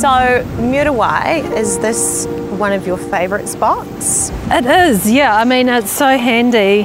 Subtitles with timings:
[0.00, 0.08] So,
[0.56, 2.24] Muriwai, is this
[2.58, 4.30] one of your favourite spots?
[4.50, 5.36] It is, yeah.
[5.36, 6.84] I mean, it's so handy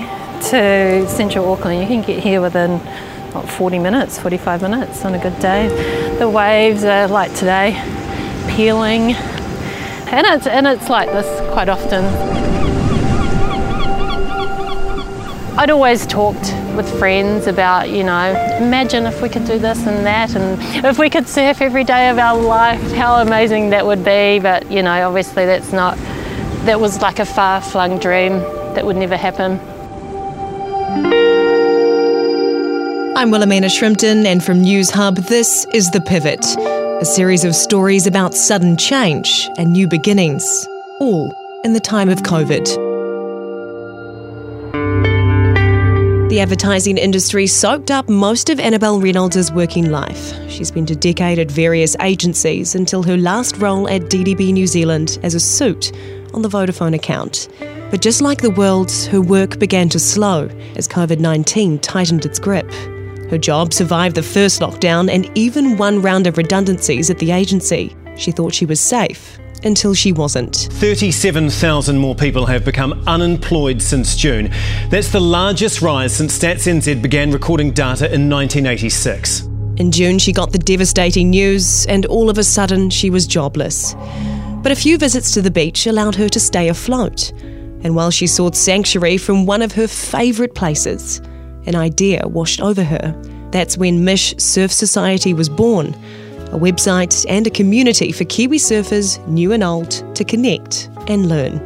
[0.49, 1.79] to central Auckland.
[1.79, 2.79] You can get here within
[3.31, 5.70] what, 40 minutes, 45 minutes on a good day.
[6.20, 7.81] The waves are like today,
[8.49, 9.13] peeling,
[10.11, 12.54] and it's and it's like this quite often.
[15.58, 20.05] I'd always talked with friends about, you know, imagine if we could do this and
[20.05, 24.03] that, and if we could surf every day of our life, how amazing that would
[24.03, 24.39] be.
[24.39, 25.98] But, you know, obviously that's not,
[26.65, 28.39] that was like a far flung dream
[28.73, 29.57] that would never happen.
[33.17, 36.45] I'm Wilhelmina Shrimpton, and from Newshub, this is The Pivot,
[37.01, 40.67] a series of stories about sudden change and new beginnings,
[40.99, 42.84] all in the time of COVID.
[46.35, 50.34] The advertising industry soaked up most of Annabelle Reynolds' working life.
[50.52, 55.18] She spent a decade at various agencies until her last role at DDB New Zealand
[55.24, 55.93] as a suit
[56.34, 57.48] on the Vodafone account.
[57.90, 62.37] But just like the world, her work began to slow as COVID 19 tightened its
[62.37, 62.70] grip.
[63.29, 67.96] Her job survived the first lockdown and even one round of redundancies at the agency.
[68.18, 70.67] She thought she was safe until she wasn't.
[70.72, 74.52] 37,000 more people have become unemployed since June.
[74.89, 79.44] That's the largest rise since Stats NZ began recording data in 1986.
[79.78, 83.95] In June, she got the devastating news, and all of a sudden, she was jobless.
[84.62, 87.31] But a few visits to the beach allowed her to stay afloat.
[87.84, 91.19] And while she sought sanctuary from one of her favourite places,
[91.66, 93.22] an idea washed over her.
[93.52, 95.95] That's when Mish Surf Society was born
[96.56, 101.58] a website and a community for Kiwi surfers, new and old, to connect and learn.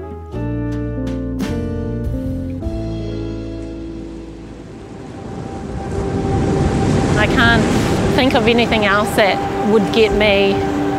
[7.17, 9.37] I can't think of anything else that
[9.71, 10.53] would get me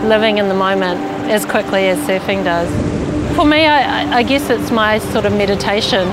[0.06, 2.70] living in the moment as quickly as surfing does.
[3.34, 6.08] For me, I, I guess it's my sort of meditation.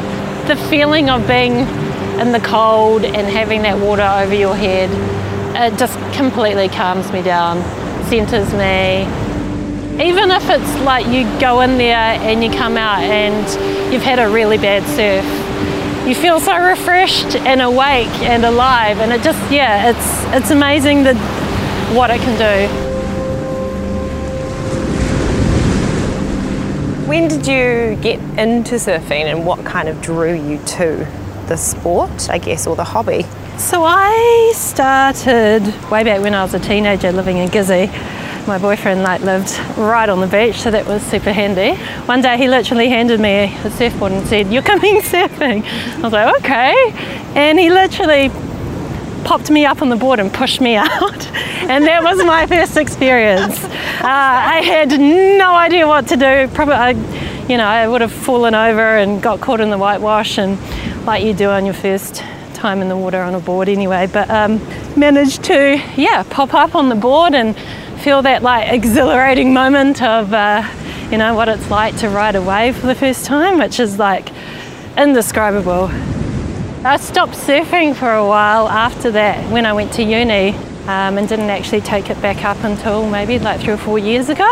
[0.47, 1.53] The feeling of being
[2.19, 4.89] in the cold and having that water over your head
[5.57, 7.61] it just completely calms me down,
[8.05, 9.01] centers me.
[10.03, 14.19] Even if it's like you go in there and you come out and you've had
[14.19, 15.25] a really bad surf,
[16.07, 21.03] you feel so refreshed and awake and alive, and it just yeah, it's it's amazing
[21.03, 21.15] that
[21.95, 22.67] what it can do.
[27.07, 31.07] When did you get into surfing and what kind of drew you to
[31.47, 33.25] the sport, I guess, or the hobby?
[33.57, 37.87] So I started way back when I was a teenager living in Gizzy.
[38.47, 41.73] My boyfriend like lived right on the beach, so that was super handy.
[42.05, 46.13] One day he literally handed me a surfboard and said, "You're coming surfing." I was
[46.13, 46.91] like, "Okay,"
[47.35, 48.29] and he literally
[49.25, 51.27] popped me up on the board and pushed me out,
[51.67, 53.63] and that was my first experience.
[53.63, 56.47] Uh, I had no idea what to do.
[56.53, 56.91] Probably, I,
[57.49, 60.59] you know, I would have fallen over and got caught in the whitewash, and
[61.07, 62.23] like you do on your first
[62.57, 64.59] time in the water on a board anyway, but um,
[64.97, 67.55] managed to, yeah, pop up on the board and
[68.01, 70.67] feel that like exhilarating moment of, uh,
[71.11, 73.99] you know, what it's like to ride a wave for the first time, which is
[73.99, 74.29] like
[74.97, 75.89] indescribable.
[76.83, 80.55] I stopped surfing for a while after that when I went to uni
[80.87, 84.29] um, and didn't actually take it back up until maybe like three or four years
[84.29, 84.49] ago.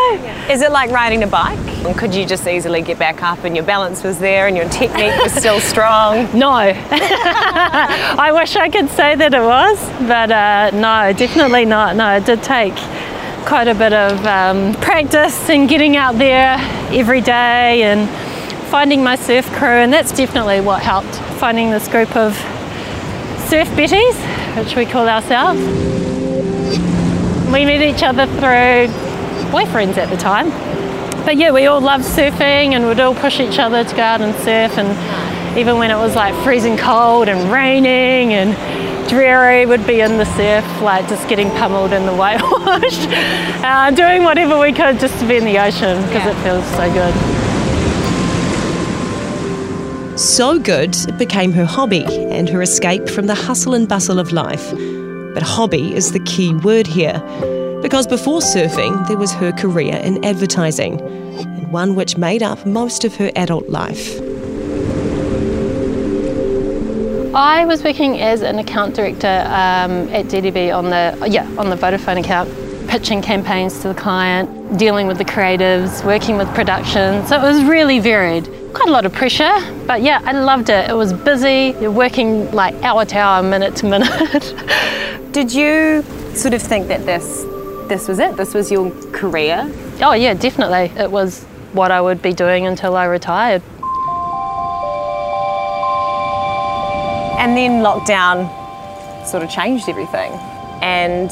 [0.50, 1.57] Is it like riding a bike?
[1.97, 5.18] Could you just easily get back up and your balance was there and your technique
[5.22, 6.28] was still strong?
[6.38, 6.50] No.
[6.51, 11.95] I wish I could say that it was, but uh, no, definitely not.
[11.95, 12.75] No, it did take
[13.45, 16.57] quite a bit of um, practice and getting out there
[16.91, 18.09] every day and
[18.69, 21.16] finding my surf crew, and that's definitely what helped.
[21.40, 22.35] Finding this group of
[23.47, 24.18] surf betties,
[24.57, 25.94] which we call ourselves.
[27.55, 28.91] We met each other through
[29.49, 30.49] boyfriends at the time.
[31.23, 34.19] But yeah, we all loved surfing and we'd all push each other to go out
[34.19, 34.77] and surf.
[34.77, 38.57] And even when it was like freezing cold and raining and
[39.07, 43.07] dreary, we'd be in the surf, like just getting pummeled in the whitewash,
[43.63, 46.31] uh, doing whatever we could just to be in the ocean because yeah.
[46.31, 47.13] it feels so good.
[50.19, 54.33] So good, it became her hobby and her escape from the hustle and bustle of
[54.33, 54.74] life.
[55.35, 57.21] But hobby is the key word here.
[57.81, 63.03] Because before surfing, there was her career in advertising, and one which made up most
[63.03, 64.17] of her adult life.
[67.35, 71.75] I was working as an account director um, at DDB on the yeah on the
[71.75, 72.49] Vodafone account,
[72.87, 77.27] pitching campaigns to the client, dealing with the creatives, working with production.
[77.27, 78.47] So it was really varied.
[78.75, 79.54] Quite a lot of pressure,
[79.88, 80.89] but yeah, I loved it.
[80.89, 81.74] It was busy.
[81.80, 84.54] You're working like hour to hour, minute to minute.
[85.31, 86.04] Did you
[86.36, 87.45] sort of think that this
[87.88, 88.36] this was it?
[88.36, 89.72] This was your career?
[90.01, 90.92] Oh, yeah, definitely.
[91.01, 93.62] It was what I would be doing until I retired.
[97.39, 98.50] And then lockdown
[99.25, 100.33] sort of changed everything.
[100.81, 101.31] And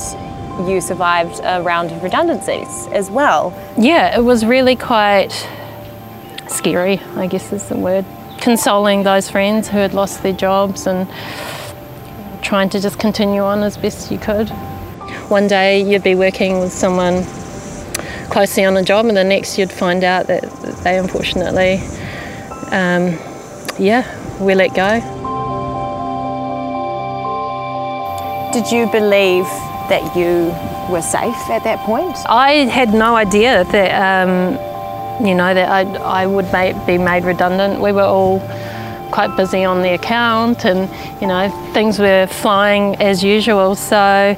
[0.69, 3.51] you survived a round of redundancies as well.
[3.77, 5.31] Yeah, it was really quite
[6.53, 8.05] scary, I guess is the word.
[8.39, 11.07] Consoling those friends who had lost their jobs and
[12.41, 14.49] trying to just continue on as best you could.
[15.29, 17.23] One day you'd be working with someone
[18.29, 20.43] closely on a job, and the next you'd find out that
[20.83, 21.75] they unfortunately,
[22.71, 23.17] um,
[23.79, 24.03] yeah,
[24.39, 24.99] we let go.
[28.51, 29.45] Did you believe
[29.89, 30.53] that you
[30.91, 32.15] were safe at that point?
[32.27, 34.57] I had no idea that, um,
[35.23, 36.51] you know, that I'd, I would
[36.85, 37.81] be made redundant.
[37.81, 38.39] We were all
[39.11, 40.89] quite busy on the account and,
[41.21, 43.75] you know, things were flying as usual.
[43.75, 44.35] So,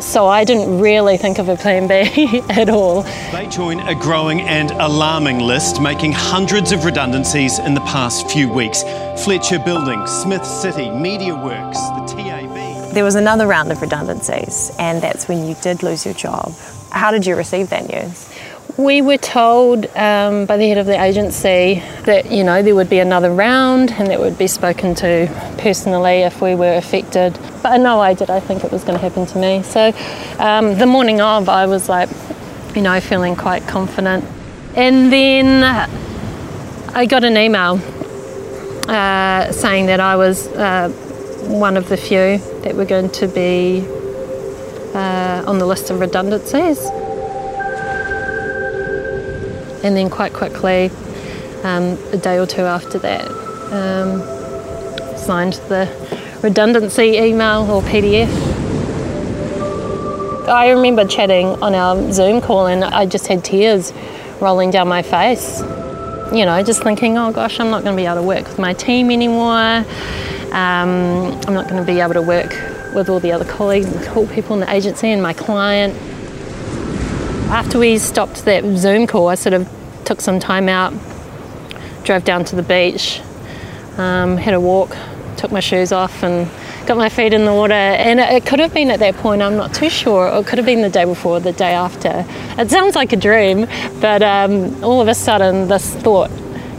[0.00, 3.02] so I didn't really think of a plan B at all.
[3.32, 8.48] They join a growing and alarming list, making hundreds of redundancies in the past few
[8.48, 8.82] weeks.
[9.24, 12.94] Fletcher Building, Smith City, MediaWorks, the TAB.
[12.94, 16.52] There was another round of redundancies, and that's when you did lose your job.
[16.90, 18.30] How did you receive that news?
[18.76, 22.90] We were told um, by the head of the agency that you know there would
[22.90, 27.38] be another round and that would be spoken to personally if we were affected.
[27.62, 29.62] But no way did I think it was going to happen to me.
[29.62, 29.92] So
[30.40, 32.08] um, the morning of, I was like,
[32.74, 34.24] you know, feeling quite confident.
[34.74, 35.62] And then
[36.94, 37.80] I got an email
[38.88, 40.88] uh, saying that I was uh,
[41.42, 43.86] one of the few that were going to be
[44.94, 46.80] uh, on the list of redundancies
[49.84, 50.90] and then quite quickly,
[51.62, 53.28] um, a day or two after that,
[53.70, 54.20] um,
[55.16, 55.88] signed the
[56.42, 58.28] redundancy email or PDF.
[60.48, 63.92] I remember chatting on our Zoom call and I just had tears
[64.40, 65.60] rolling down my face.
[66.32, 68.58] You know, just thinking, oh gosh, I'm not going to be able to work with
[68.58, 69.84] my team anymore.
[70.52, 72.50] Um, I'm not going to be able to work
[72.94, 75.94] with all the other colleagues and cool people in the agency and my client.
[77.54, 79.70] After we stopped that Zoom call, I sort of
[80.04, 80.92] took some time out,
[82.02, 83.20] drove down to the beach,
[83.96, 84.96] um, had a walk,
[85.36, 86.50] took my shoes off, and
[86.88, 87.72] got my feet in the water.
[87.72, 90.26] And it, could have been at that point, I'm not too sure.
[90.36, 92.24] It could have been the day before, the day after.
[92.60, 93.68] It sounds like a dream,
[94.00, 96.32] but um, all of a sudden, this thought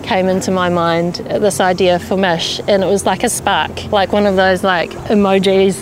[0.03, 4.11] came into my mind this idea for Mish, and it was like a spark, like
[4.11, 5.81] one of those like emojis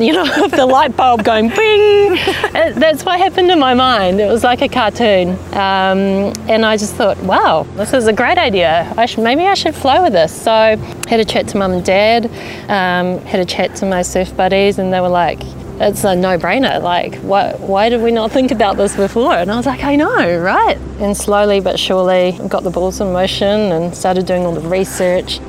[0.06, 2.14] you know, the light bulb going bing.
[2.52, 4.18] That's what happened in my mind.
[4.18, 5.32] It was like a cartoon.
[5.52, 8.92] Um, and I just thought, wow, this is a great idea.
[8.96, 10.32] I should, maybe I should flow with this.
[10.32, 10.76] So I
[11.08, 12.26] had a chat to mum and dad,
[12.70, 15.42] um, had a chat to my surf buddies, and they were like,
[15.80, 16.82] it's a no-brainer.
[16.82, 19.34] Like, why, why did we not think about this before?
[19.34, 20.78] And I was like, I know, right?
[20.98, 25.40] And slowly but surely, got the balls in motion and started doing all the research.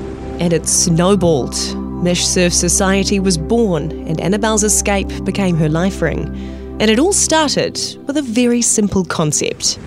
[0.41, 1.80] And it snowballed.
[2.01, 6.25] Mish Surf Society was born, and Annabelle's escape became her life ring.
[6.79, 9.77] And it all started with a very simple concept.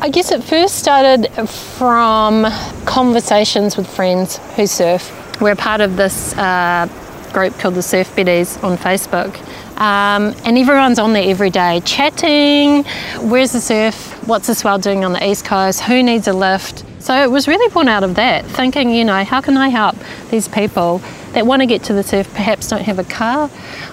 [0.00, 2.46] I guess it first started from
[2.86, 5.40] conversations with friends who surf.
[5.40, 6.86] We're part of this uh,
[7.32, 9.36] group called the Surf Betties on Facebook.
[9.80, 12.84] Um, and everyone's on there every day chatting.
[13.28, 14.12] Where's the surf?
[14.28, 15.80] What's the swell doing on the east coast?
[15.82, 16.84] Who needs a lift?
[17.00, 19.96] So it was really born out of that, thinking, you know, how can I help
[20.30, 21.00] these people
[21.32, 23.50] that want to get to the surf, perhaps don't have a car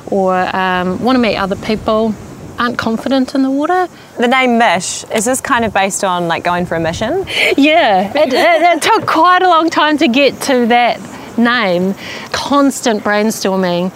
[0.07, 2.13] or um, want to meet other people,
[2.57, 3.87] aren't confident in the water.
[4.17, 7.25] The name Mish, is this kind of based on like going for a mission?
[7.57, 10.99] Yeah, it, it, it took quite a long time to get to that
[11.37, 11.95] name.
[12.31, 13.91] Constant brainstorming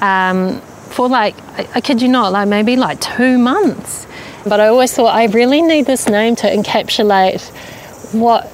[0.00, 0.60] um,
[0.90, 4.06] for like, I, I kid you not, like maybe like two months.
[4.44, 7.50] But I always thought I really need this name to encapsulate
[8.12, 8.50] what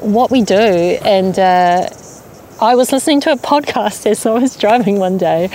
[0.00, 1.88] what we do and uh,
[2.60, 5.48] I was listening to a podcast as I was driving one day,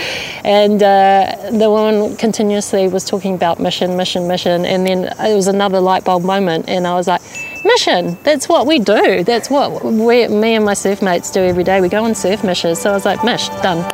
[0.43, 5.45] and uh, the woman continuously was talking about mission, mission, mission, and then it was
[5.45, 7.21] another light bulb moment, and I was like,
[7.63, 8.17] mission.
[8.23, 9.23] That's what we do.
[9.23, 11.79] That's what we, me and my surf mates do every day.
[11.79, 12.81] We go on surf missions.
[12.81, 13.77] So I was like, mish, done.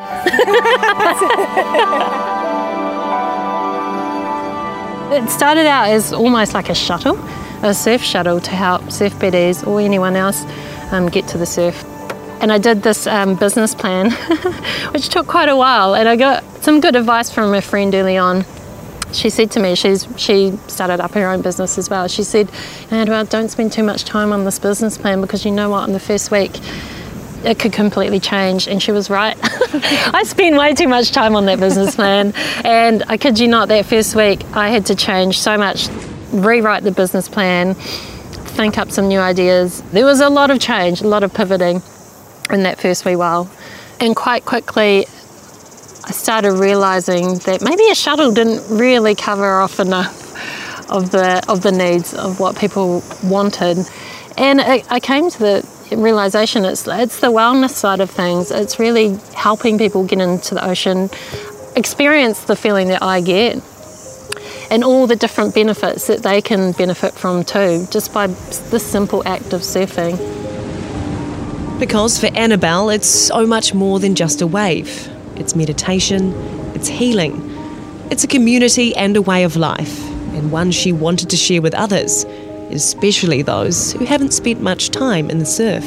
[5.11, 7.19] it started out as almost like a shuttle,
[7.61, 10.45] a surf shuttle to help surf betties or anyone else
[10.93, 11.90] um, get to the surf
[12.41, 14.11] and I did this um, business plan,
[14.91, 15.93] which took quite a while.
[15.93, 18.45] And I got some good advice from a friend early on.
[19.13, 22.07] She said to me, she's she started up her own business as well.
[22.07, 22.49] She said,
[22.89, 25.93] well, don't spend too much time on this business plan because you know what, in
[25.93, 26.51] the first week,
[27.43, 28.67] it could completely change.
[28.67, 29.37] And she was right.
[30.13, 32.33] I spent way too much time on that business plan.
[32.65, 35.89] and I kid you not, that first week I had to change so much,
[36.31, 39.83] rewrite the business plan, think up some new ideas.
[39.91, 41.83] There was a lot of change, a lot of pivoting
[42.51, 43.49] in that first wee while.
[43.99, 45.05] And quite quickly,
[46.03, 50.19] I started realizing that maybe a shuttle didn't really cover off enough
[50.89, 53.77] of the of the needs of what people wanted.
[54.37, 58.51] And I came to the realization it's it's the wellness side of things.
[58.51, 61.09] It's really helping people get into the ocean,
[61.75, 63.61] experience the feeling that I get,
[64.71, 69.21] and all the different benefits that they can benefit from too, just by this simple
[69.27, 70.40] act of surfing.
[71.81, 75.09] Because for Annabelle, it's so much more than just a wave.
[75.35, 76.31] It's meditation,
[76.75, 77.41] it's healing,
[78.09, 81.73] it's a community and a way of life, and one she wanted to share with
[81.73, 82.25] others
[82.71, 85.83] especially those who haven't spent much time in the surf.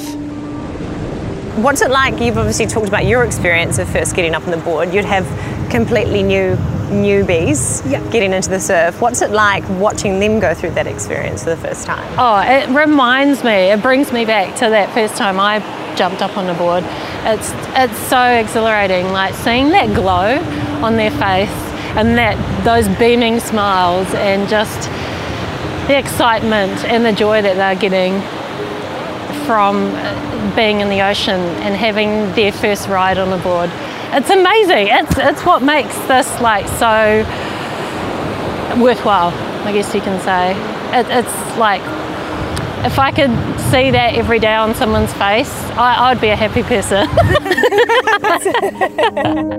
[1.56, 2.20] What's it like?
[2.20, 4.92] You've obviously talked about your experience of first getting up on the board.
[4.92, 5.24] You'd have
[5.70, 6.56] completely new
[6.90, 9.00] newbies getting into the surf.
[9.00, 12.06] What's it like watching them go through that experience for the first time?
[12.18, 15.60] Oh, it reminds me, it brings me back to that first time I
[15.96, 16.84] jumped up on the board.
[17.24, 20.38] It's it's so exhilarating, like seeing that glow
[20.84, 21.50] on their face
[21.96, 24.90] and that those beaming smiles and just
[25.88, 28.20] the excitement and the joy that they're getting
[29.46, 29.90] from
[30.56, 33.70] being in the ocean and having their first ride on a board.
[34.12, 34.88] It's amazing.
[34.88, 37.24] It's it's what makes this like so
[38.80, 39.32] worthwhile.
[39.66, 40.52] I guess you can say.
[40.98, 41.82] It, it's like
[42.84, 43.30] if I could
[43.70, 47.08] see that every day on someone's face, I, I'd be a happy person.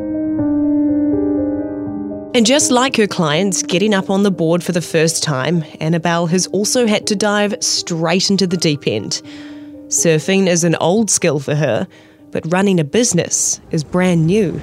[2.35, 6.25] And just like her clients getting up on the board for the first time, Annabelle
[6.27, 9.21] has also had to dive straight into the deep end.
[9.87, 11.87] Surfing is an old skill for her,
[12.31, 14.61] but running a business is brand new.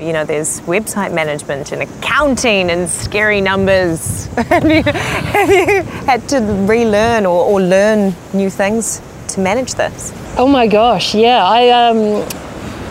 [0.00, 4.26] You know, there's website management and accounting and scary numbers.
[4.36, 10.12] have, you, have you had to relearn or, or learn new things to manage this?
[10.38, 11.44] Oh my gosh, yeah.
[11.44, 12.26] I um,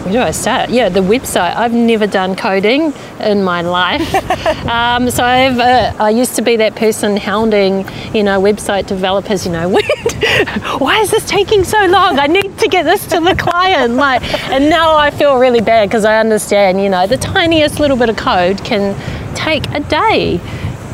[0.04, 0.70] where do I start?
[0.70, 1.56] Yeah, the website.
[1.56, 4.14] I've never done coding in my life.
[4.68, 9.46] um, so I've, uh, I used to be that person hounding, you know, website developers,
[9.46, 9.70] you know,
[10.80, 12.18] why is this taking so long?
[12.18, 13.96] I need to get this to the client.
[13.96, 17.98] Like, and now I feel really bad because I understand, you know, the tiniest little
[17.98, 18.96] bit of code can
[19.36, 20.40] take a day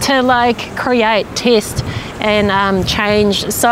[0.02, 1.84] to like create, test,
[2.20, 3.52] and um, change.
[3.52, 3.70] So,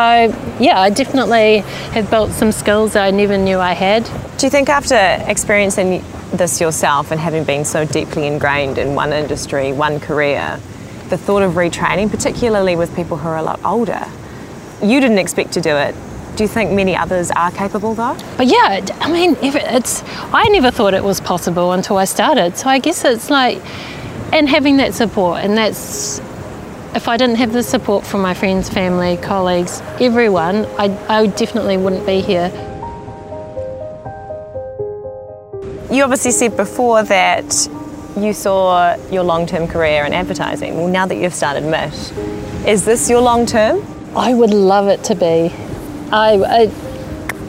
[0.60, 1.60] yeah, I definitely
[1.94, 4.04] have built some skills that I never knew I had.
[4.38, 4.96] Do you think after
[5.30, 10.60] experiencing this yourself and having been so deeply ingrained in one industry, one career,
[11.10, 14.04] the thought of retraining, particularly with people who are a lot older,
[14.82, 15.96] you didn't expect to do it.
[16.36, 18.18] Do you think many others are capable though?
[18.38, 22.58] But yeah, I mean, it's I never thought it was possible until I started.
[22.58, 23.62] So I guess it's like,
[24.34, 26.20] and having that support, and that's
[26.96, 31.78] if I didn't have the support from my friends, family, colleagues, everyone, I, I definitely
[31.78, 32.50] wouldn't be here.
[35.92, 37.68] You obviously said before that
[38.16, 40.76] you saw your long term career in advertising.
[40.76, 42.12] Well, now that you've started Mish,
[42.68, 43.84] is this your long term?
[44.16, 45.52] I would love it to be.
[46.12, 46.72] I, I,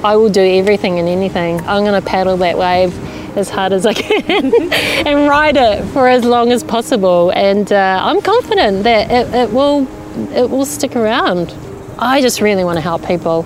[0.03, 1.61] I will do everything and anything.
[1.61, 2.95] I'm going to paddle that wave
[3.37, 4.62] as hard as I can
[5.07, 7.31] and ride it for as long as possible.
[7.31, 9.87] And uh, I'm confident that it, it will
[10.33, 11.55] it will stick around.
[11.99, 13.45] I just really want to help people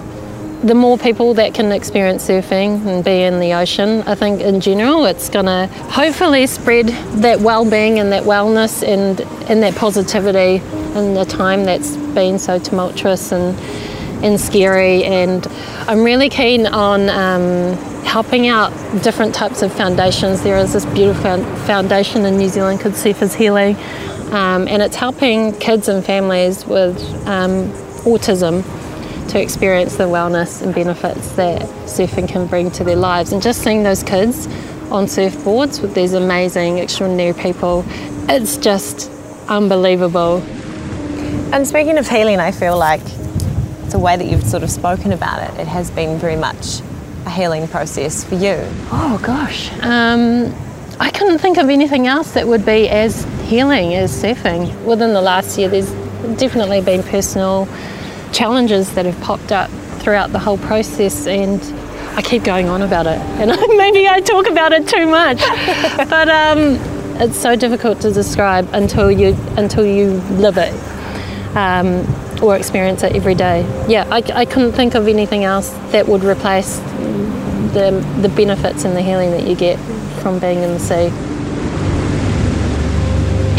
[0.63, 4.61] the more people that can experience surfing and be in the ocean, I think in
[4.61, 6.89] general it's to hopefully spread
[7.23, 10.57] that well-being and that wellness and, and that positivity
[10.97, 13.57] in the time that's been so tumultuous and,
[14.25, 15.05] and scary.
[15.05, 15.47] And
[15.87, 18.73] I'm really keen on um, helping out
[19.03, 20.43] different types of foundations.
[20.43, 23.77] There is this beautiful foundation in New Zealand called Surfers Healing,
[24.33, 27.71] um, and it's helping kids and families with um,
[28.09, 28.65] autism
[29.29, 33.33] to experience the wellness and benefits that surfing can bring to their lives.
[33.33, 34.47] And just seeing those kids
[34.91, 37.85] on surfboards with these amazing, extraordinary people,
[38.27, 39.11] it's just
[39.49, 40.39] unbelievable.
[41.53, 43.05] And speaking of healing, I feel like
[43.91, 46.81] the way that you've sort of spoken about it, it has been very much
[47.29, 48.57] a healing process for you.
[48.91, 49.71] Oh gosh.
[49.83, 50.53] Um,
[50.99, 54.75] I couldn't think of anything else that would be as healing as surfing.
[54.85, 55.91] Within the last year, there's
[56.39, 57.69] definitely been personal
[58.33, 59.71] challenges that have popped up
[60.01, 61.61] throughout the whole process and
[62.17, 65.39] I keep going on about it and maybe I talk about it too much
[66.11, 66.77] but um,
[67.21, 70.75] it's so difficult to describe until you until you live it
[71.57, 72.05] um,
[72.43, 76.23] or experience it every day yeah I, I couldn't think of anything else that would
[76.23, 76.81] replace
[77.73, 79.79] the, the benefits and the healing that you get
[80.23, 81.11] from being in the sea.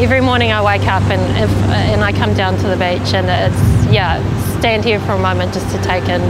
[0.01, 3.27] Every morning I wake up and if, and I come down to the beach and
[3.27, 4.19] it's yeah
[4.59, 6.21] stand here for a moment just to take in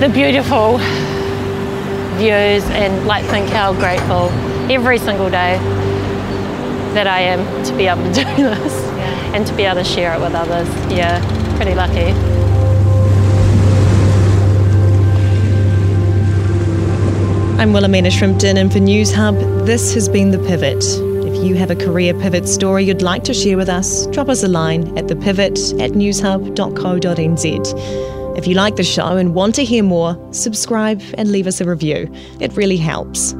[0.00, 0.78] the beautiful
[2.18, 4.28] views and like think how grateful
[4.70, 5.58] every single day
[6.94, 8.74] that I am to be able to do this
[9.34, 10.68] and to be able to share it with others.
[10.92, 11.20] Yeah,
[11.56, 12.31] pretty lucky.
[17.62, 20.82] I'm Wilhelmina Shrimpton, and for Newshub, this has been The Pivot.
[21.24, 24.42] If you have a career pivot story you'd like to share with us, drop us
[24.42, 27.46] a line at thepivot at newshub.co.nz.
[28.36, 31.64] If you like the show and want to hear more, subscribe and leave us a
[31.64, 32.12] review.
[32.40, 33.32] It really helps.